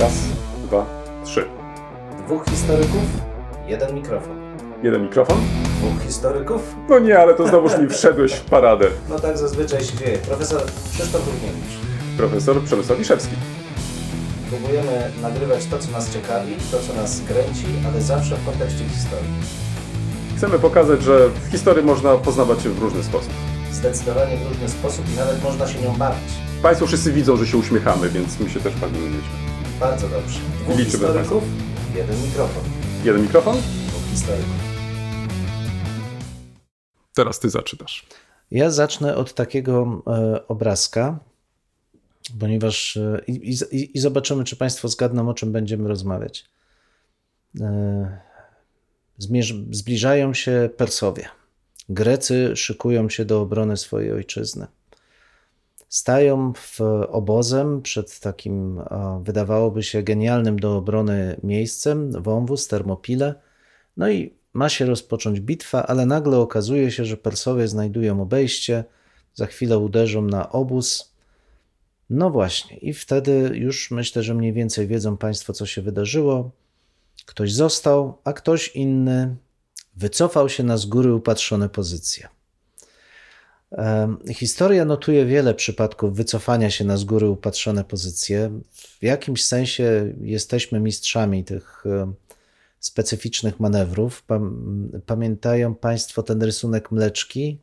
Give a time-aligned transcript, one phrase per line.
[0.00, 0.12] Raz,
[0.64, 0.86] dwa,
[1.24, 1.44] trzy.
[2.26, 3.02] Dwóch historyków,
[3.66, 4.36] jeden mikrofon.
[4.82, 5.36] Jeden mikrofon?
[5.78, 6.74] Dwóch historyków?
[6.88, 8.86] No nie, ale to znowuż mi wszedłeś w paradę.
[9.08, 10.18] No tak zazwyczaj się dzieje.
[10.18, 10.62] Profesor
[10.92, 11.76] Krzysztof Równiewicz.
[12.16, 13.34] Profesor Przemysław Wiszewski.
[14.50, 19.30] Próbujemy nagrywać to, co nas ciekawi, to, co nas kręci, ale zawsze w kontekście historii.
[20.36, 23.32] Chcemy pokazać, że w historii można poznawać się w różny sposób.
[23.72, 26.32] Zdecydowanie w różny sposób i nawet można się nią bawić.
[26.62, 29.55] Państwo wszyscy widzą, że się uśmiechamy, więc my się też bawimy dziećmi.
[29.80, 30.40] Bardzo dobrze.
[30.40, 31.44] Dwóch Liczymy historyków,
[31.94, 32.64] jeden mikrofon.
[33.04, 33.56] Jeden mikrofon?
[33.88, 34.54] Dwóch historyków.
[37.14, 38.06] Teraz ty zaczynasz.
[38.50, 41.18] Ja zacznę od takiego e, obrazka,
[42.40, 46.44] ponieważ e, i, i, i zobaczymy, czy Państwo zgadną, o czym będziemy rozmawiać.
[47.60, 48.20] E,
[49.18, 51.28] zmierz, zbliżają się Persowie.
[51.88, 54.66] Grecy szykują się do obrony swojej ojczyzny.
[55.96, 58.80] Stają w obozem przed takim,
[59.22, 63.34] wydawałoby się, genialnym do obrony miejscem, wąwóz, termopile.
[63.96, 68.84] No i ma się rozpocząć bitwa, ale nagle okazuje się, że Persowie znajdują obejście,
[69.34, 71.14] za chwilę uderzą na obóz.
[72.10, 76.50] No właśnie, i wtedy już myślę, że mniej więcej wiedzą Państwo, co się wydarzyło.
[77.26, 79.36] Ktoś został, a ktoś inny
[79.96, 82.28] wycofał się na z góry upatrzone pozycje.
[84.34, 88.50] Historia notuje wiele przypadków wycofania się na z góry upatrzone pozycje.
[89.00, 91.84] W jakimś sensie jesteśmy mistrzami tych
[92.80, 94.22] specyficznych manewrów.
[94.22, 97.58] Pam- Pamiętają Państwo ten rysunek mleczki,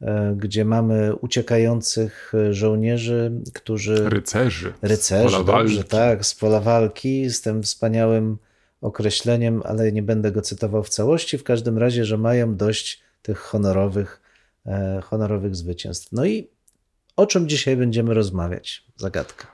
[0.00, 4.10] e, gdzie mamy uciekających żołnierzy, którzy.
[4.10, 4.72] Rycerzy.
[4.82, 8.38] Rycerzy, Pola dobrze, tak, z pola walki, z tym wspaniałym
[8.80, 11.38] określeniem, ale nie będę go cytował w całości.
[11.38, 14.21] W każdym razie, że mają dość tych honorowych,
[15.04, 16.12] honorowych zwycięstw.
[16.12, 16.48] No i
[17.16, 18.84] o czym dzisiaj będziemy rozmawiać?
[18.96, 19.46] Zagadka.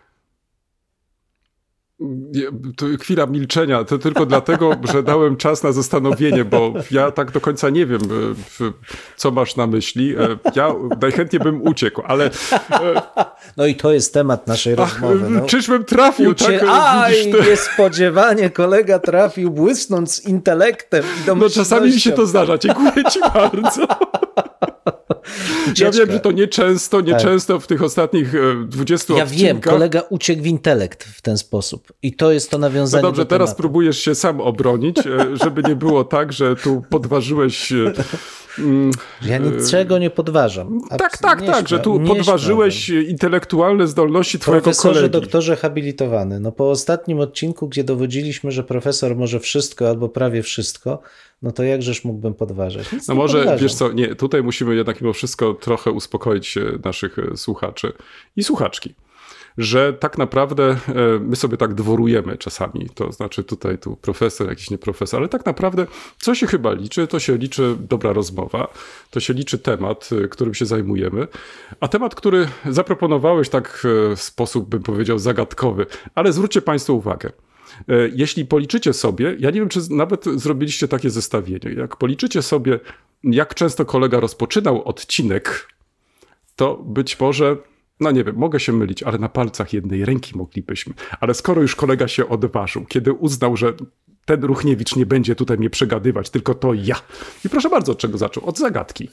[2.76, 7.40] To chwila milczenia, to tylko dlatego, że dałem czas na zastanowienie, bo ja tak do
[7.40, 8.00] końca nie wiem,
[8.60, 8.72] e,
[9.16, 10.14] co masz na myśli.
[10.16, 12.30] E, Ja najchętniej bym uciekł, ale
[13.56, 15.30] No i to jest temat naszej ach, rozmowy.
[15.30, 15.46] No.
[15.46, 16.58] czyżbym trafił, Ucie...
[16.58, 16.68] tak?
[16.68, 22.58] Aj, to, niespodziewanie kolega trafił, błysnąc z intelektem i no czasami mi się to zdarza,
[22.58, 23.86] dziękuję ci bardzo.
[25.78, 29.46] Ja wiem, że to nieczęsto, nieczęsto w tych ostatnich e, 20 Ja odcinkach.
[29.46, 31.92] wiem, kolega uciekł w intelekt w ten sposób.
[32.02, 35.62] I to jest to No nawiązanie dobrze, do teraz próbujesz się sam obronić, e, żeby
[35.62, 37.72] nie było tak, że tu podważyłeś.
[39.22, 40.80] Ja niczego nie podważam.
[40.90, 45.12] Tak, Abs- tak, nie tak, że tu podważyłeś intelektualne zdolności twojego Profesorze, kolegi.
[45.12, 46.40] doktorze habilitowany.
[46.40, 51.00] No po ostatnim odcinku, gdzie dowodziliśmy, że profesor może wszystko albo prawie wszystko,
[51.42, 52.92] no to jakżeż mógłbym podważać?
[52.92, 53.62] Nic No może, podważam.
[53.62, 57.92] wiesz co, nie, tutaj musimy jednak mimo wszystko trochę uspokoić e, naszych e, słuchaczy
[58.36, 58.94] i słuchaczki.
[59.58, 60.76] Że tak naprawdę e,
[61.20, 65.46] my sobie tak dworujemy czasami, to znaczy tutaj tu profesor, jakiś nie profesor, ale tak
[65.46, 65.86] naprawdę
[66.18, 68.68] co się chyba liczy, to się liczy dobra rozmowa,
[69.10, 71.28] to się liczy temat, e, którym się zajmujemy,
[71.80, 77.30] a temat, który zaproponowałeś tak e, w sposób, bym powiedział, zagadkowy, ale zwróćcie Państwo uwagę,
[78.12, 82.80] Jeśli policzycie sobie, ja nie wiem, czy nawet zrobiliście takie zestawienie, jak policzycie sobie,
[83.24, 85.68] jak często kolega rozpoczynał odcinek,
[86.56, 87.56] to być może,
[88.00, 90.94] no nie wiem, mogę się mylić, ale na palcach jednej ręki moglibyśmy.
[91.20, 93.72] Ale skoro już kolega się odważył, kiedy uznał, że
[94.24, 96.96] ten Ruchniewicz nie będzie tutaj mnie przegadywać, tylko to ja.
[97.44, 98.46] I proszę bardzo, od czego zaczął?
[98.46, 99.08] Od zagadki.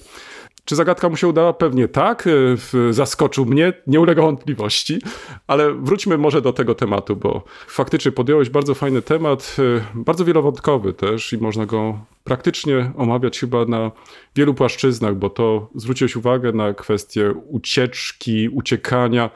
[0.66, 1.54] Czy zagadka mu się udała?
[1.54, 2.28] Pewnie tak.
[2.28, 5.02] E, Zaskoczył mnie, nie ulega wątpliwości,
[5.48, 10.94] ale wróćmy może do tego tematu, bo faktycznie podjąłeś bardzo fajny temat, e, bardzo wielowątkowy
[10.94, 13.92] też i można go praktycznie omawiać chyba na
[14.36, 19.30] wielu płaszczyznach, bo to zwróciłeś uwagę na kwestię ucieczki, uciekania,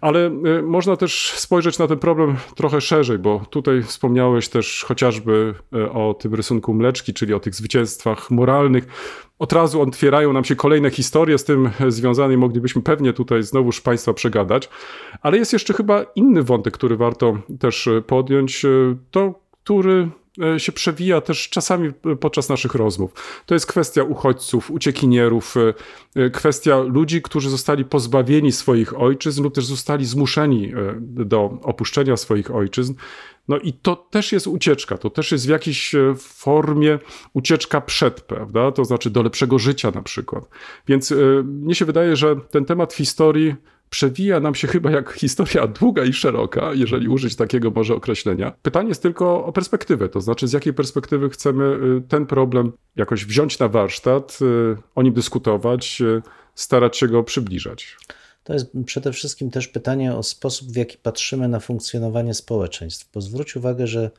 [0.00, 5.54] ale e, można też spojrzeć na ten problem trochę szerzej, bo tutaj wspomniałeś też chociażby
[5.72, 8.86] e, o tym rysunku mleczki, czyli o tych zwycięstwach moralnych.
[9.38, 13.80] Od razu otwierają nam się kolejne historie z tym związane i moglibyśmy pewnie tutaj znowuż
[13.80, 14.68] Państwa przegadać.
[15.22, 18.66] Ale jest jeszcze chyba inny wątek, który warto też podjąć.
[19.10, 19.34] To,
[19.64, 20.08] który
[20.58, 23.12] się przewija też czasami e, podczas naszych rozmów.
[23.46, 25.74] To jest kwestia uchodźców, uciekinierów, e,
[26.22, 32.16] e, kwestia ludzi, którzy zostali pozbawieni swoich ojczyzn lub też zostali zmuszeni e, do opuszczenia
[32.16, 32.94] swoich ojczyzn.
[33.48, 36.98] No i to też jest ucieczka, to też jest w jakiejś e, formie
[37.32, 38.72] ucieczka przed, prawda?
[38.72, 40.48] To znaczy do lepszego życia na przykład.
[40.88, 43.54] Więc e, mnie się wydaje, że ten temat historii
[43.90, 48.52] przewija nam się chyba jak historia długa i szeroka, jeżeli użyć takiego może określenia.
[48.62, 53.24] Pytanie jest tylko o perspektywę, to znaczy z jakiej perspektywy chcemy y, ten problem jakoś
[53.24, 56.22] wziąć na warsztat, y, o nim dyskutować, y,
[56.54, 57.96] starać się go przybliżać.
[58.44, 63.10] to jest przede wszystkim też pytanie o sposób, w jaki patrzymy na funkcjonowanie społeczeństw.
[63.14, 64.10] Bo zwróć uwagę, że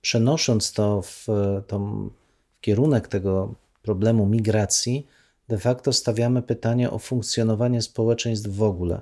[0.00, 1.26] przenosząc to w,
[1.66, 2.10] tą,
[2.56, 5.06] w kierunek tego problemu migracji,
[5.48, 9.00] de facto stawiamy pytanie o funkcjonowanie społeczeństw w ogóle.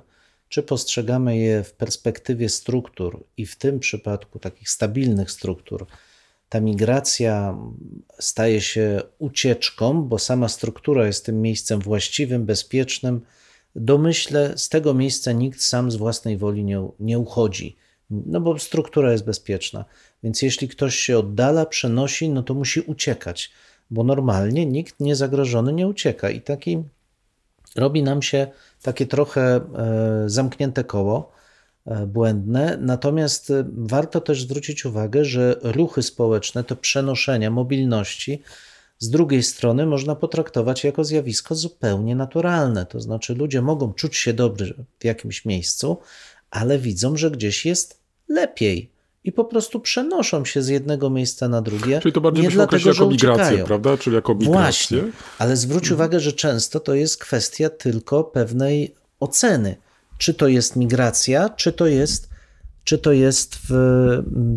[0.49, 5.85] Czy postrzegamy je w perspektywie struktur i w tym przypadku takich stabilnych struktur,
[6.49, 7.57] ta migracja
[8.19, 13.21] staje się ucieczką, bo sama struktura jest tym miejscem właściwym, bezpiecznym.
[13.75, 17.75] Domyślę, z tego miejsca nikt sam z własnej woli nie, nie uchodzi,
[18.09, 19.85] no bo struktura jest bezpieczna.
[20.23, 23.51] Więc jeśli ktoś się oddala, przenosi, no to musi uciekać,
[23.91, 26.29] bo normalnie nikt niezagrożony nie ucieka.
[26.29, 26.83] I taki
[27.75, 28.47] robi nam się
[28.81, 31.39] takie trochę e, zamknięte koło
[31.89, 32.77] E, błędne.
[32.81, 38.41] Natomiast e, warto też zwrócić uwagę, że ruchy społeczne, to przenoszenia, mobilności,
[38.99, 42.85] z drugiej strony można potraktować jako zjawisko zupełnie naturalne.
[42.85, 45.97] To znaczy, ludzie mogą czuć się dobrze w jakimś miejscu,
[46.51, 48.91] ale widzą, że gdzieś jest lepiej.
[49.23, 51.99] I po prostu przenoszą się z jednego miejsca na drugie.
[51.99, 53.65] Czyli to bardziej nie dlatego, jako migrację, uciekają.
[53.65, 53.97] prawda?
[53.97, 54.53] Czyli jako migrację.
[54.61, 55.03] Właśnie,
[55.37, 55.95] ale zwróć mhm.
[55.95, 59.75] uwagę, że często to jest kwestia tylko pewnej oceny
[60.19, 62.28] czy to jest migracja, czy to jest,
[62.89, 63.73] czy to jest w,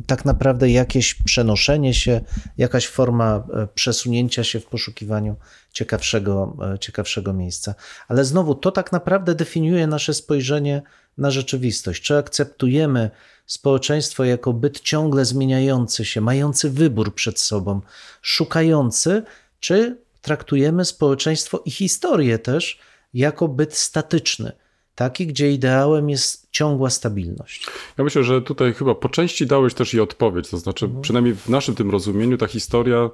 [0.07, 2.21] tak naprawdę jakieś przenoszenie się,
[2.59, 5.37] jakaś forma e, przesunięcia się w poszukiwaniu
[5.73, 7.75] ciekawszego, e, ciekawszego miejsca.
[8.09, 10.83] Ale znowu, to tak naprawdę definiuje nasze spojrzenie
[11.19, 12.03] na rzeczywistość.
[12.03, 13.11] Czy akceptujemy
[13.47, 17.81] społeczeństwo jako byt ciągle zmieniający się, mający wybór przed sobą,
[18.23, 19.23] szukający,
[19.61, 22.79] czy traktujemy społeczeństwo i historię też
[23.15, 24.53] jako byt statyczny,
[24.95, 27.67] taki, gdzie ideałem jest ciągła stabilność.
[27.99, 31.03] Ja myślę, że tutaj chyba po części dałeś też i odpowiedź, to znaczy mhm.
[31.03, 33.11] przynajmniej w naszym tym rozumieniu ta historia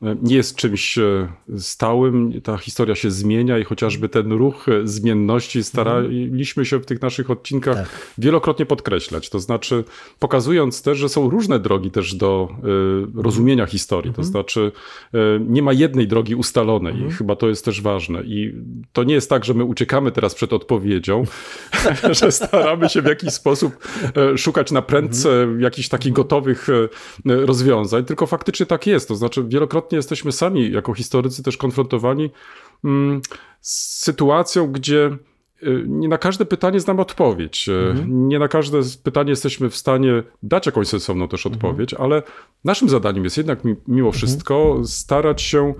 [0.00, 1.28] nie jest czymś e,
[1.58, 7.02] stałym, ta historia się zmienia i chociażby ten ruch e, zmienności staraliśmy się w tych
[7.02, 8.12] naszych odcinkach tak.
[8.18, 9.30] wielokrotnie podkreślać.
[9.30, 9.84] To znaczy
[10.18, 12.48] pokazując też, że są różne drogi też do
[13.16, 14.12] e, rozumienia historii.
[14.12, 14.28] To mhm.
[14.28, 14.72] znaczy
[15.40, 17.12] nie ma jednej drogi ustalonej mhm.
[17.12, 18.22] chyba to jest też ważne.
[18.22, 18.54] I
[18.92, 21.24] to nie jest tak, że my uciekamy teraz przed odpowiedzią,
[22.20, 23.88] że staramy się w jakiś sposób
[24.36, 25.60] szukać na prędce mhm.
[25.60, 26.68] jakichś takich gotowych
[27.24, 29.08] rozwiązań, tylko faktycznie tak jest.
[29.08, 32.30] To znaczy wielokrotnie jesteśmy sami jako historycy też konfrontowani
[32.84, 33.20] mm,
[33.60, 35.16] z sytuacją, gdzie
[35.62, 37.68] y, nie na każde pytanie znamy odpowiedź.
[37.68, 38.28] Y, mhm.
[38.28, 41.54] Nie na każde pytanie jesteśmy w stanie dać jakąś sensowną też mhm.
[41.54, 42.12] odpowiedź, mhm.
[42.12, 42.22] ale
[42.64, 44.12] naszym zadaniem jest jednak mimo mhm.
[44.12, 45.74] wszystko starać się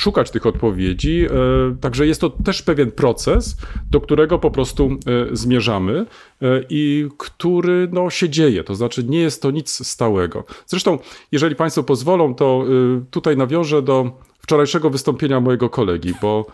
[0.00, 1.26] szukać tych odpowiedzi.
[1.26, 3.56] E, także jest to też pewien proces,
[3.90, 6.06] do którego po prostu e, zmierzamy
[6.42, 8.64] e, i który no, się dzieje.
[8.64, 10.44] To znaczy nie jest to nic stałego.
[10.66, 10.98] Zresztą,
[11.32, 12.64] jeżeli Państwo pozwolą, to
[13.10, 16.46] tutaj nawiążę do wczorajszego wystąpienia mojego kolegi, bo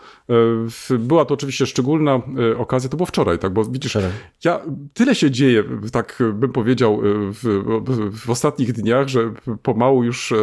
[0.99, 2.21] była to oczywiście szczególna
[2.57, 4.11] okazja, to było wczoraj, tak, bo widzisz, wczoraj.
[4.43, 4.61] ja,
[4.93, 7.63] tyle się dzieje, tak bym powiedział, w,
[8.25, 9.33] w ostatnich dniach, że
[9.63, 10.33] pomału już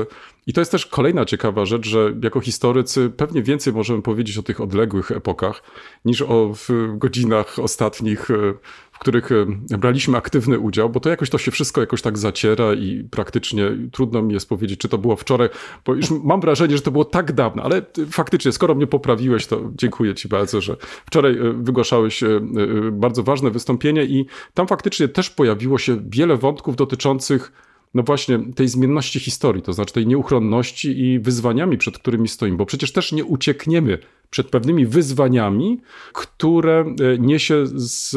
[0.46, 4.43] i to jest też kolejna ciekawa rzecz, że jako historycy pewnie więcej możemy powiedzieć o
[4.43, 5.62] tych odległych epokach
[6.05, 6.55] niż o
[6.94, 8.35] godzinach ostatnich, e,
[8.93, 9.46] w których e,
[9.79, 14.23] braliśmy aktywny udział, bo to jakoś to się wszystko jakoś tak zaciera i praktycznie trudno
[14.23, 15.49] mi jest powiedzieć, czy to było wczoraj,
[15.87, 19.70] bo już mam wrażenie, że to było tak dawno, ale faktycznie, skoro mnie poprawiłeś, to
[19.75, 20.76] dziękuję ci bardzo, że
[21.06, 22.25] wczoraj e, wygłaszałeś
[22.93, 27.52] bardzo ważne wystąpienie i tam faktycznie też pojawiło się wiele wątków dotyczących
[27.94, 32.66] no właśnie tej zmienności historii, to znaczy tej nieuchronności i wyzwaniami, przed którymi stoimy, bo
[32.66, 33.99] przecież też nie uciekniemy
[34.30, 35.80] przed pewnymi wyzwaniami,
[36.12, 38.16] które e, niesie z,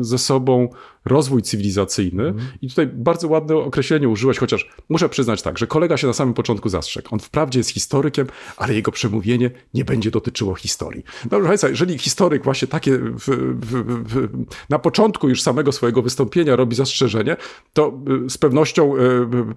[0.00, 0.68] ze sobą
[1.04, 2.22] rozwój cywilizacyjny.
[2.22, 2.40] Mm.
[2.62, 6.34] I tutaj bardzo ładne określenie użyłeś, chociaż muszę przyznać tak, że kolega się na samym
[6.34, 7.08] początku zastrzegł.
[7.12, 11.04] On wprawdzie jest historykiem, ale jego przemówienie nie będzie dotyczyło historii.
[11.30, 13.28] No proszę jeżeli historyk właśnie takie w,
[13.60, 14.28] w, w,
[14.68, 17.36] na początku już samego swojego wystąpienia robi zastrzeżenie,
[17.72, 17.92] to
[18.26, 19.00] y, z pewnością y,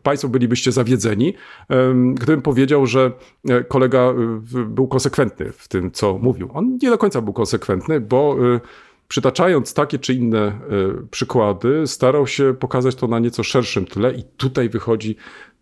[0.03, 1.33] Państwo bylibyście zawiedzeni,
[2.13, 3.11] gdybym powiedział, że
[3.49, 4.13] e, kolega
[4.55, 6.49] y, był konsekwentny w tym, co mówił.
[6.53, 8.37] On nie do końca był konsekwentny, bo
[9.07, 10.61] przytaczając takie czy inne e,
[11.11, 15.15] przykłady, starał się pokazać to na nieco szerszym tle i tutaj wychodzi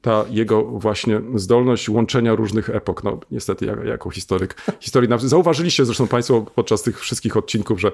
[0.04, 3.04] ta jego właśnie zdolność łączenia różnych epok.
[3.04, 5.10] No niestety jako, historyk historii.
[5.18, 7.92] Zauważyliście zresztą Państwo podczas tych wszystkich odcinków, że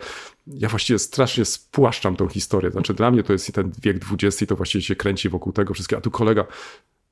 [0.47, 2.71] ja właściwie strasznie spłaszczam tą historię.
[2.71, 5.97] Znaczy dla mnie to jest ten wiek XX to właściwie się kręci wokół tego wszystkiego.
[5.97, 6.45] A tu kolega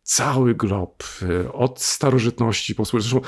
[0.03, 3.21] cały glob, e, od starożytności po zresztą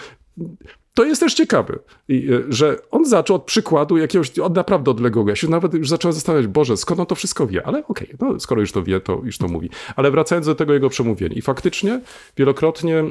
[0.93, 1.79] to jest też ciekawe,
[2.10, 2.13] e,
[2.50, 5.29] że on zaczął od przykładu jakiegoś od naprawdę odległego.
[5.29, 7.67] Ja się nawet już zacząłem zastanawiać, Boże, skąd on to wszystko wie?
[7.67, 9.69] Ale okej, okay, no, skoro już to wie, to już to mówi.
[9.96, 11.36] Ale wracając do tego jego przemówienia.
[11.36, 12.01] I faktycznie
[12.38, 13.03] wielokrotnie e,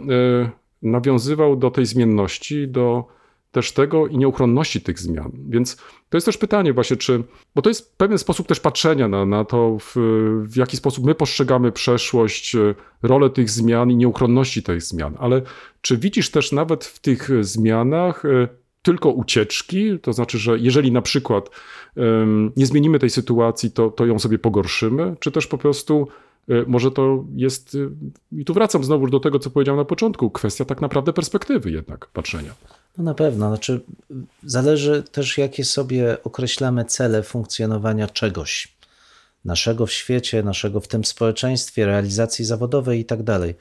[0.83, 3.18] nawiązywał do tej zmienności, do
[3.51, 5.33] też tego i nieuchronności tych zmian.
[5.49, 5.77] Więc
[6.09, 7.25] to jest też pytanie właśnie, czy,
[7.55, 9.95] bo to jest pewien sposób też patrzenia na, na to, w,
[10.43, 12.57] w jaki sposób my postrzegamy przeszłość,
[13.03, 15.17] rolę tych zmian i nieuchronności tych zmian.
[15.19, 15.43] Ale
[15.81, 18.49] czy widzisz też nawet w tych zmianach e,
[18.83, 21.51] tylko ucieczki, to znaczy, że jeżeli na przykład
[21.97, 26.09] um, nie zmienimy tej sytuacji, to, to ją sobie pogorszymy, czy też po prostu
[26.49, 27.79] E, może to jest, e,
[28.39, 32.07] i tu wracam znowu do tego, co powiedziałem na początku, kwestia tak naprawdę perspektywy jednak
[32.07, 32.55] patrzenia.
[32.99, 33.81] No na pewno, znaczy
[34.43, 38.77] zależy też jakie sobie określamy cele funkcjonowania czegoś,
[39.45, 43.55] naszego w świecie, naszego w tym społeczeństwie, realizacji zawodowej i tak dalej.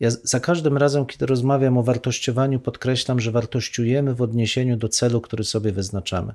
[0.00, 5.20] Ja za każdym razem, kiedy rozmawiam o wartościowaniu, podkreślam, że wartościujemy w odniesieniu do celu,
[5.20, 6.34] który sobie wyznaczamy.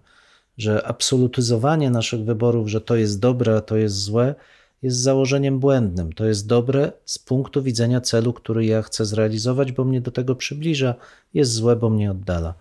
[0.57, 4.35] Że absolutyzowanie naszych wyborów, że to jest dobre, a to jest złe,
[4.83, 6.13] jest założeniem błędnym.
[6.13, 10.35] To jest dobre z punktu widzenia celu, który ja chcę zrealizować, bo mnie do tego
[10.35, 10.95] przybliża,
[11.33, 12.53] jest złe, bo mnie oddala.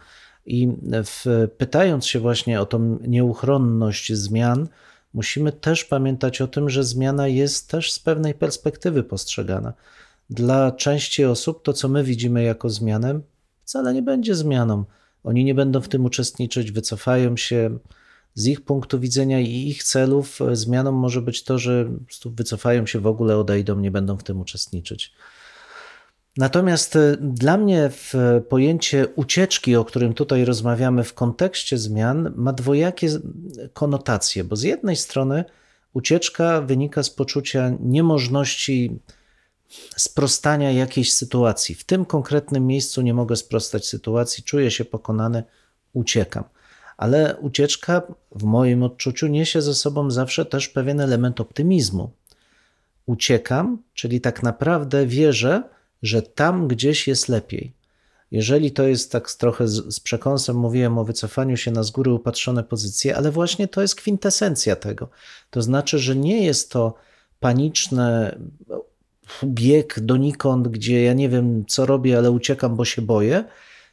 [0.46, 0.68] I
[1.04, 4.68] w, pytając się właśnie o tą nieuchronność zmian,
[5.14, 9.72] musimy też pamiętać o tym, że zmiana jest też z pewnej perspektywy postrzegana.
[10.30, 13.20] Dla części osób to, co my widzimy jako zmianę,
[13.64, 14.84] wcale nie będzie zmianą.
[15.24, 17.78] Oni nie będą w tym uczestniczyć, wycofają się,
[18.34, 21.90] z ich punktu widzenia i ich celów e, zmianą może być to, że
[22.24, 25.12] wycofają się w ogóle, odejdą, nie będą w tym uczestniczyć.
[26.36, 28.14] Natomiast e, dla mnie w
[28.48, 33.08] pojęcie ucieczki, o którym tutaj rozmawiamy w kontekście zmian, ma dwojakie
[33.72, 35.44] konotacje, bo z jednej strony
[35.92, 38.98] ucieczka wynika z poczucia niemożności
[39.96, 41.74] sprostania jakiejś sytuacji.
[41.74, 45.42] W tym konkretnym miejscu nie mogę sprostać sytuacji, czuję się pokonany,
[45.92, 46.44] uciekam
[47.02, 52.10] ale ucieczka w moim odczuciu niesie ze sobą zawsze też pewien element optymizmu.
[53.06, 55.62] Uciekam, czyli tak naprawdę wierzę,
[56.02, 57.72] że tam gdzieś jest lepiej.
[58.30, 62.12] Jeżeli to jest tak trochę z, z przekąsem, mówiłem o wycofaniu się na z góry
[62.12, 65.08] upatrzone pozycje, ale właśnie to jest kwintesencja tego.
[65.50, 66.94] To znaczy, że nie jest to
[67.40, 68.38] paniczne
[69.44, 73.44] bieg donikąd, gdzie ja nie wiem, co robię, ale uciekam, bo się boję,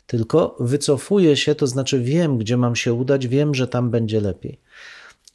[0.10, 4.60] tylko wycofuję się, to znaczy wiem, gdzie mam się udać, wiem, że tam będzie lepiej.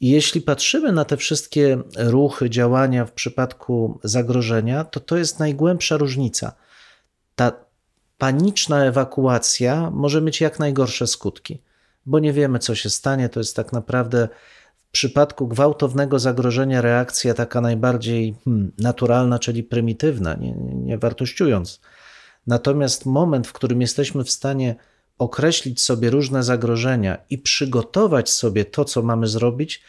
[0.01, 5.97] I jeśli patrzymy na te wszystkie ruchy, działania w przypadku zagrożenia, to to jest najgłębsza
[5.97, 6.53] różnica.
[7.35, 7.51] Ta
[8.17, 11.61] paniczna ewakuacja może mieć jak najgorsze skutki,
[12.05, 13.29] bo nie wiemy, co się stanie.
[13.29, 14.27] To jest tak naprawdę
[14.77, 21.79] w przypadku gwałtownego zagrożenia reakcja taka najbardziej hmm, naturalna, czyli prymitywna, nie, nie wartościując
[22.47, 24.75] Natomiast moment, w którym jesteśmy w stanie
[25.17, 29.81] określić sobie różne zagrożenia i przygotować sobie to, co mamy zrobić,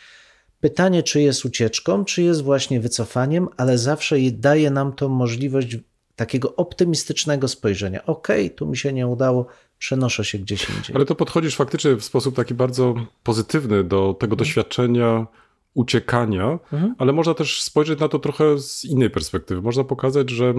[0.60, 5.76] pytanie, czy jest ucieczką, czy jest właśnie wycofaniem, ale zawsze daje nam to możliwość
[6.16, 8.06] takiego optymistycznego spojrzenia.
[8.06, 9.46] Ok, tu mi się nie udało,
[9.78, 10.96] przenoszę się gdzieś indziej.
[10.96, 14.38] Ale to podchodzisz faktycznie w sposób taki bardzo pozytywny do tego mhm.
[14.38, 15.26] doświadczenia
[15.76, 16.94] uciekania, mhm.
[16.98, 19.62] ale można też spojrzeć na to trochę z innej perspektywy.
[19.62, 20.54] Można pokazać, że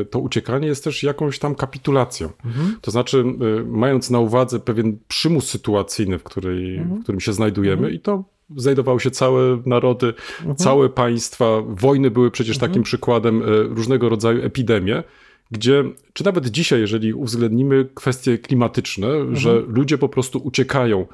[0.00, 2.28] e, to uciekanie jest też jakąś tam kapitulacją.
[2.44, 2.76] Mhm.
[2.80, 3.24] To znaczy,
[3.60, 7.00] e, mając na uwadze pewien przymus sytuacyjny, w, której, mhm.
[7.00, 7.94] w którym się znajdujemy, mhm.
[7.94, 8.24] i to
[8.56, 10.06] znajdowały się całe narody,
[10.38, 10.56] mhm.
[10.56, 11.62] całe państwa.
[11.66, 12.70] Wojny były przecież mhm.
[12.70, 15.02] takim przykładem, e, różnego rodzaju epidemie
[15.50, 21.06] gdzie, czy nawet dzisiaj, jeżeli uwzględnimy kwestie klimatyczne, że ludzie po prostu uciekają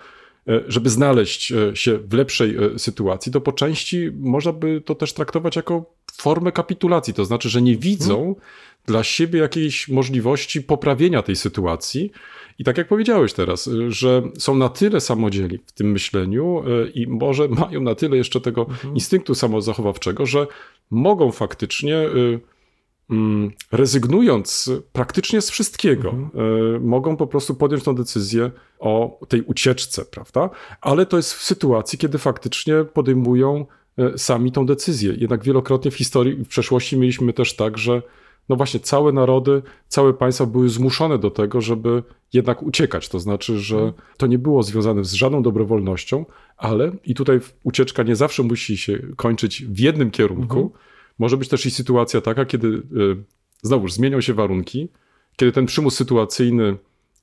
[0.69, 5.13] żeby znaleźć e, się w lepszej e, sytuacji, to po części można by to też
[5.13, 7.15] traktować jako formę kapitulacji.
[7.15, 8.35] To znaczy, że nie widzą hmm.
[8.87, 12.11] dla siebie jakiejś możliwości poprawienia tej sytuacji.
[12.59, 16.63] I tak jak powiedziałeś teraz, że są na tyle samodzielni w tym myśleniu
[16.95, 18.95] i może mają na tyle jeszcze tego hmm.
[18.95, 20.47] instynktu samozachowawczego, że
[20.91, 21.97] mogą faktycznie
[23.73, 26.31] rezygnując praktycznie z wszystkiego, mhm.
[26.77, 30.51] E, mogą po prostu podjąć tę decyzję o tej ucieczce, prawda?
[30.81, 33.67] Ale to jest w sytuacji, kiedy faktycznie podejmują
[33.99, 35.15] e, sami tą decyzję.
[35.17, 38.03] Jednak wielokrotnie w historii, w przeszłości mieliśmy też tak, że
[38.49, 43.09] no właśnie całe narody, całe państwa były zmuszone do tego, żeby jednak uciekać.
[43.09, 43.93] To znaczy, że mhm.
[44.17, 46.25] to nie było związane z żadną dobrowolnością,
[46.57, 51.49] ale i tutaj ucieczka nie zawsze musi się kończyć w jednym kierunku, mhm może być
[51.49, 52.81] też i sytuacja taka, kiedy e,
[53.63, 54.89] znowuż zmienią się warunki,
[55.37, 56.77] kiedy ten przymus sytuacyjny,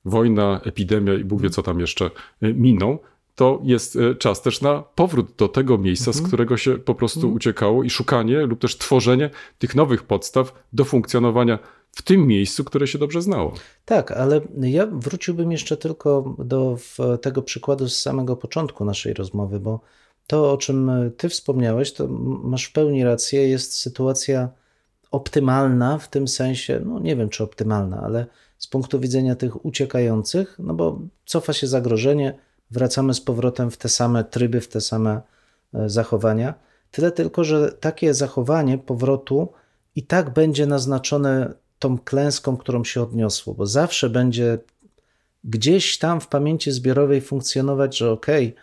[0.05, 2.98] wojna, epidemia i Bóg wie co tam jeszcze e, miną,
[3.36, 6.27] to jest e, czas też na powrót do tego miejsca, z mhm.
[6.27, 7.36] którego się po prostu mhm.
[7.36, 9.29] uciekało i szukanie lub też tworzenie
[9.60, 11.60] tych nowych podstaw do funkcjonowania
[11.91, 13.53] w tym miejscu, które się dobrze znało.
[13.86, 16.77] Tak, ale ja wróciłbym jeszcze tylko do
[17.21, 19.79] tego przykładu z samego początku naszej rozmowy, bo
[20.27, 22.07] to, o czym ty wspomniałeś, to
[22.43, 24.49] masz w pełni rację, jest sytuacja
[25.11, 28.25] optymalna w tym sensie, no nie wiem czy optymalna, ale
[28.57, 32.39] z punktu widzenia tych uciekających, no bo cofa się zagrożenie,
[32.71, 35.21] wracamy z powrotem w te same tryby, w te same
[35.73, 36.53] e, zachowania.
[36.91, 39.47] Tyle tylko, że takie zachowanie powrotu
[39.95, 44.57] i tak będzie naznaczone tą klęską, którą się odniosło, bo zawsze będzie
[45.43, 48.61] gdzieś tam w pamięci zbiorowej funkcjonować, że okej, okay,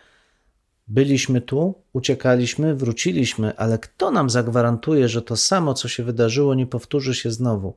[0.89, 6.67] byliśmy tu, uciekaliśmy, wróciliśmy, ale kto nam zagwarantuje, że to samo, co się wydarzyło, nie
[6.67, 7.73] powtórzy się znowu?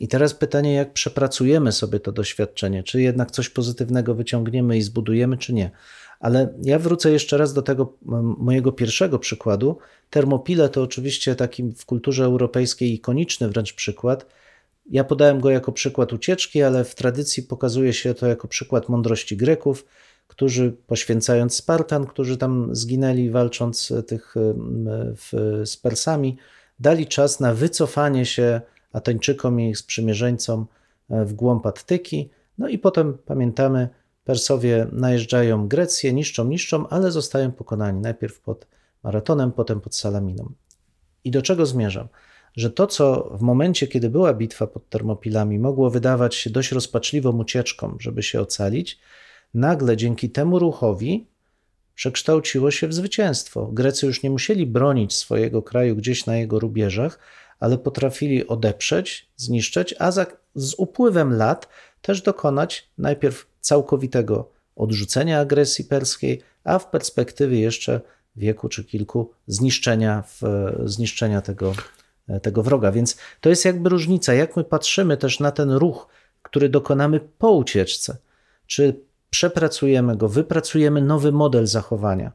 [0.00, 5.38] I teraz pytanie, jak przepracujemy sobie to doświadczenie, czy jednak coś pozytywnego wyciągniemy i zbudujemy,
[5.38, 5.70] czy nie.
[6.20, 7.96] Ale ja wrócę jeszcze raz do tego
[8.38, 9.78] mojego pierwszego przykładu.
[10.10, 14.26] Termopile to oczywiście taki w kulturze europejskiej ikoniczny wręcz przykład.
[14.90, 19.36] Ja podałem go jako przykład ucieczki, ale w tradycji pokazuje się to jako przykład mądrości
[19.36, 19.84] Greków,
[20.28, 24.34] którzy poświęcając Spartan, którzy tam zginęli walcząc tych
[25.16, 26.36] w, z Persami,
[26.80, 28.60] dali czas na wycofanie się
[28.92, 30.66] Ateńczykom i ich sprzymierzeńcom
[31.10, 32.30] e, w głąb Attyki.
[32.58, 33.88] No i potem pamiętamy,
[34.24, 38.66] Persowie najeżdżają Grecję, niszczą, niszczą, ale zostają pokonani najpierw pod
[39.02, 40.52] Maratonem, potem pod Salaminą.
[41.24, 42.08] I do czego zmierzam?
[42.56, 47.38] Że to, co w momencie, kiedy była bitwa pod Termopilami, mogło wydawać się dość rozpaczliwą
[47.38, 48.98] ucieczką, żeby się ocalić,
[49.54, 51.26] nagle dzięki temu ruchowi
[51.94, 53.66] przekształciło się w zwycięstwo.
[53.66, 57.18] Grecy już nie musieli bronić swojego kraju gdzieś na jego rubieżach,
[57.60, 61.68] ale potrafili odeprzeć, zniszczyć, a za, z upływem lat
[62.02, 68.00] też dokonać najpierw całkowitego odrzucenia agresji perskiej, a w perspektywie jeszcze
[68.36, 70.42] wieku czy kilku zniszczenia, w,
[70.84, 71.74] zniszczenia tego,
[72.42, 72.92] tego wroga.
[72.92, 76.08] Więc to jest jakby różnica, jak my patrzymy też na ten ruch,
[76.42, 78.16] który dokonamy po ucieczce.
[78.66, 82.32] Czy przepracujemy go, wypracujemy nowy model zachowania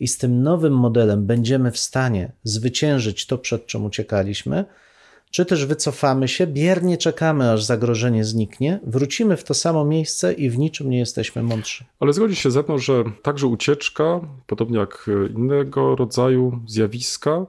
[0.00, 4.64] i z tym nowym modelem będziemy w stanie zwyciężyć to, przed czym uciekaliśmy,
[5.30, 10.50] czy też wycofamy się, biernie czekamy, aż zagrożenie zniknie, wrócimy w to samo miejsce i
[10.50, 11.84] w niczym nie jesteśmy mądrzy.
[12.00, 17.46] Ale zgodzi się ze mną, że także ucieczka, podobnie jak innego rodzaju zjawiska,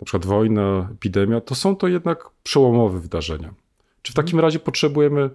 [0.00, 3.54] na przykład wojna, epidemia, to są to jednak przełomowe wydarzenia.
[4.02, 5.30] Czy w takim razie potrzebujemy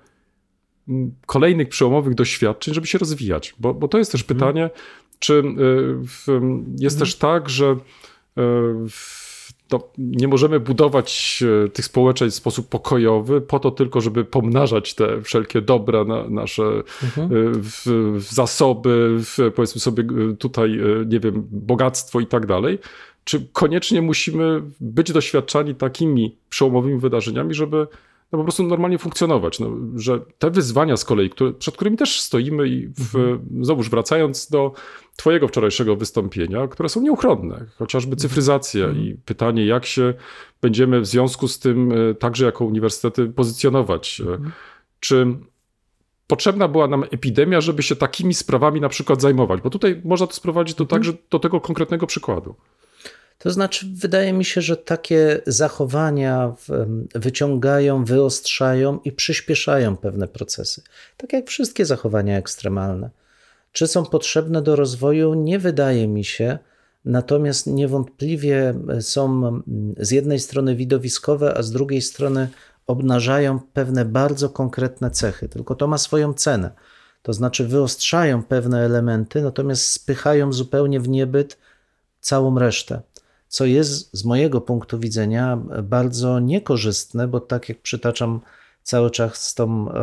[1.26, 3.56] kolejnych przełomowych doświadczeń, żeby się rozwijać?
[3.60, 4.39] Bo, bo to jest też mhm.
[4.39, 4.69] pytanie,
[5.19, 5.43] czy y,
[6.80, 7.00] jest mhm.
[7.00, 7.78] też tak, że
[8.38, 8.41] y,
[9.67, 14.95] to nie możemy budować e, tych społeczeństw w sposób pokojowy po to tylko, żeby pomnażać
[14.95, 16.63] te wszelkie dobra na, nasze
[17.04, 17.30] mhm.
[17.54, 17.82] W,
[18.15, 20.04] w zasoby, w, powiedzmy sobie
[20.39, 22.80] tutaj, nie wiem, bogactwo i tak dalej.
[23.23, 27.88] Czy koniecznie musimy być doświadczani takimi przełomowymi wydarzeniami, żeby
[28.32, 29.60] no po prostu normalnie funkcjonować.
[29.60, 33.66] No, że te wyzwania z kolei, które, przed którymi też stoimy i w, mhm.
[33.66, 34.74] znowuż wracając do
[35.16, 38.20] twojego wczorajszego wystąpienia, które są nieuchronne, chociażby mhm.
[38.20, 39.06] cyfryzacja mhm.
[39.06, 40.13] i pytanie, jak się
[40.62, 44.22] będziemy w związku z tym e, także jako uniwersytety pozycjonować.
[44.22, 44.52] E, mhm.
[45.00, 45.28] Czy
[46.28, 49.62] potrzebna była nam epidemia, żeby się takimi sprawami na przykład zajmować?
[49.62, 51.02] Bo tutaj można to sprowadzić do, mhm.
[51.02, 52.56] także do tego konkretnego przykładu.
[53.38, 56.56] To znaczy, wydaje mi się, że takie zachowania
[57.15, 60.82] wyciągają, wyostrzają i przyspieszają pewne procesy.
[61.17, 63.10] Tak jak wszystkie zachowania ekstremalne.
[63.71, 65.34] Czy są potrzebne do rozwoju?
[65.34, 66.60] Nie wydaje mi się.
[67.06, 69.52] Natomiast niewątpliwie są
[69.97, 72.50] z jednej strony widowiskowe, a z drugiej strony
[72.88, 76.71] obnażają pewne bardzo konkretne cechy, tylko to ma swoją cenę.
[77.21, 81.58] To znaczy wyostrzają pewne elementy, natomiast spychają zupełnie w niebyt
[82.19, 83.02] całą resztę
[83.48, 88.40] co jest z mojego punktu widzenia bardzo niekorzystne, bo tak jak przytaczam
[88.84, 89.94] cały czas tą,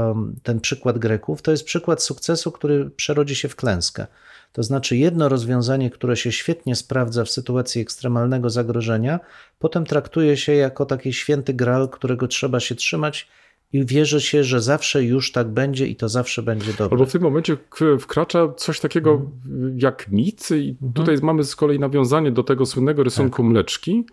[0.43, 4.07] ten przykład Greków, to jest przykład sukcesu, który przerodzi się w klęskę.
[4.53, 9.21] To znaczy, jedno rozwiązanie, które się świetnie sprawdza w sytuacji ekstremalnego zagrożenia,
[9.59, 13.29] potem traktuje się jako taki święty gral, którego trzeba się trzymać
[13.75, 16.89] i wierzy się, że zawsze już tak będzie i to zawsze będzie dobre.
[16.91, 17.57] Albo w tym momencie
[18.01, 19.79] wkracza coś takiego mhm.
[19.79, 20.93] jak mit i mhm.
[20.93, 23.51] tutaj mamy z kolei nawiązanie do tego słynnego rysunku tak.
[23.51, 24.07] mleczki,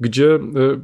[0.00, 0.40] gdzie e,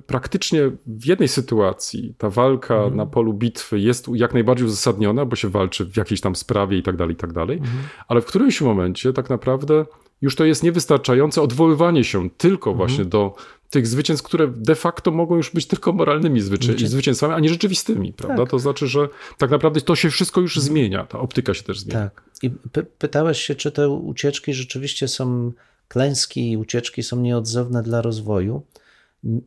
[0.07, 2.97] praktycznie w jednej sytuacji ta walka mhm.
[2.97, 6.83] na polu bitwy jest jak najbardziej uzasadniona, bo się walczy w jakiejś tam sprawie i
[6.83, 7.79] tak dalej, i tak dalej, mhm.
[8.09, 9.85] ale w którymś momencie tak naprawdę
[10.23, 12.89] już to jest niewystarczające odwoływanie się tylko mhm.
[12.89, 13.35] właśnie do
[13.71, 18.13] tych zwycięstw, które de facto mogą już być tylko moralnymi zwycię zwycięstwami, a nie rzeczywistymi,
[18.13, 18.43] prawda?
[18.43, 18.51] Tak.
[18.51, 19.09] To znaczy, że
[19.39, 20.67] tak naprawdę to się wszystko już mhm.
[20.67, 21.99] zmienia, ta optyka się też zmienia.
[22.01, 22.23] Tak.
[22.43, 25.53] I py pytałeś się, czy te ucieczki rzeczywiście są,
[25.89, 28.63] klęski i ucieczki są nieodzowne dla rozwoju.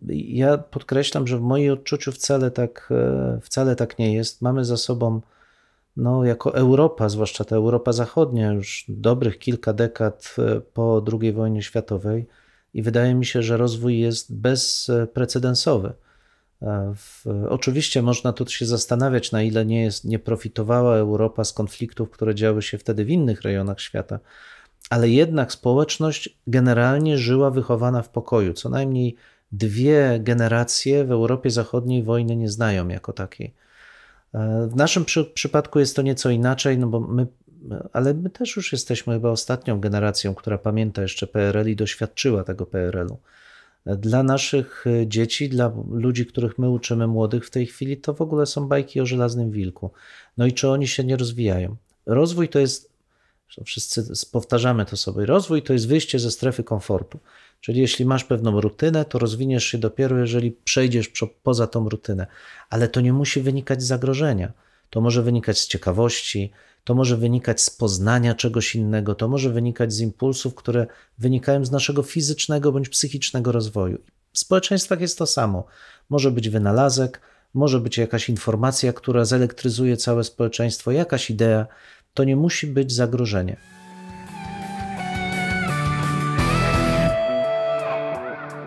[0.10, 4.42] Ja podkreślam, że w moim odczuciu wcale tak, e, wcale tak nie jest.
[4.42, 5.22] Mamy za sobą,
[5.98, 11.62] no, jako Europa, zwłaszcza ta Europa Zachodnia, już dobrych kilka dekad e, po II wojnie
[11.62, 12.28] światowej,
[12.74, 15.94] i wydaje mi się, że rozwój jest bezprecedensowy.
[16.62, 21.54] E, W, oczywiście można tu się zastanawiać, na ile nie, jest, nie profitowała Europa z
[21.54, 24.20] konfliktów, które działy się wtedy w innych rejonach świata,
[24.90, 28.54] ale jednak społeczność generalnie żyła wychowana w pokoju.
[28.54, 29.16] Co najmniej
[29.52, 33.54] dwie generacje w Europie Zachodniej wojny nie znają jako takiej.
[34.36, 37.28] E, W naszym przy, przypadku jest to nieco inaczej, no bo my,
[37.93, 42.65] ale my też już jesteśmy chyba ostatnią generacją, która pamięta jeszcze PRL i doświadczyła tego
[42.65, 43.17] PRL-u.
[43.86, 48.21] Dla naszych e, dzieci, dla ludzi, których my uczymy młodych w tej chwili, to w
[48.21, 49.91] ogóle są bajki o żelaznym wilku.
[50.38, 51.76] No i czy oni się nie rozwijają?
[52.06, 52.89] Rozwój to jest,
[53.65, 57.19] wszyscy powtarzamy to sobie, rozwój to jest wyjście ze strefy komfortu.
[57.62, 61.12] Czyli jeśli masz pewną rutynę, to rozwiniesz się dopiero, jeżeli przejdziesz
[61.44, 62.28] poza tą rutynę.
[62.70, 64.54] Ale to nie musi wynikać z zagrożenia.
[64.89, 66.52] To może wynikać z ciekawości,
[66.84, 70.88] to może wynikać z poznania czegoś innego, to może wynikać z impulsów, które
[71.18, 73.98] wynikają z naszego fizycznego bądź psychicznego rozwoju.
[74.34, 75.65] W społeczeństwach jest to samo.
[76.10, 77.22] Może być wynalazek,
[77.54, 81.68] może być jakaś informacja, która zelektryzuje całe społeczeństwo, jakaś idea.
[82.13, 83.75] To nie musi być zagrożenie.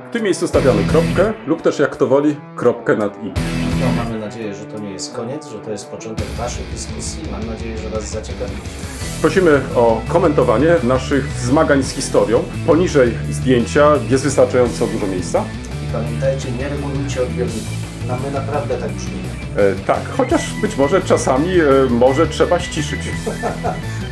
[0.08, 3.26] W tym miejscu stawiamy kropkę lub też jak kto woli kropkę nad i.
[3.80, 7.22] No, mamy nadzieję, że to nie jest koniec, że to jest początek naszych dyskusji.
[7.32, 8.52] Mam nadzieję, że Was zaciekawi.
[9.20, 12.42] Prosimy o komentowanie naszych zmagań z historią.
[12.66, 15.44] Poniżej zdjęcia jest wystarczająco dużo miejsca.
[15.88, 17.78] I pamiętajcie, nie regulujcie odbiorników.
[18.08, 19.28] No my naprawdę tak brzmimy.
[19.56, 23.00] E, tak, chociaż być może czasami e, może trzeba ściszyć.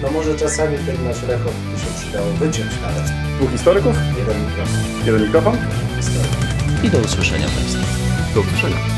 [0.02, 3.12] No może czasami ten nasz rechot by się przydało wyciąć nawet.
[3.36, 4.74] Dwóch historyków, Jeden mikrofon.
[5.06, 5.56] jeden mikrofon.
[6.82, 7.82] I do usłyszenia Państwa.
[8.34, 8.95] Do usłyszenia.